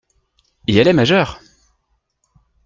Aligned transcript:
Et 0.65 0.77
elle 0.77 0.87
est 0.87 0.93
majeure! 0.93 1.39